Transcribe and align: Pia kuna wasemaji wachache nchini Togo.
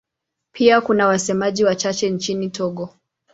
Pia 0.51 0.81
kuna 0.81 1.07
wasemaji 1.07 1.63
wachache 1.63 2.09
nchini 2.09 2.49
Togo. 2.49 2.89